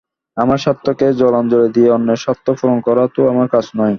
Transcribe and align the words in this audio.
আমার 0.37 0.59
স্বার্থকে 0.59 1.07
জলাঞ্জলি 1.13 1.69
দিয়ে 1.73 1.89
অন্যের 1.91 2.19
স্বার্থ 2.23 2.45
পূরণ 2.51 2.77
করা 2.79 3.03
তো 3.15 3.21
আমার 3.29 3.47
কাজ 3.47 3.65
নয়। 3.75 3.89